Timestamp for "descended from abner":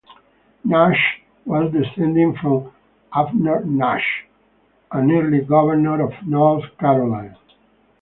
1.71-3.63